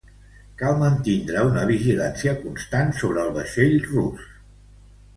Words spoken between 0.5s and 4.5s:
Cal mantindre una vigilància constant sobre el vaixell rus.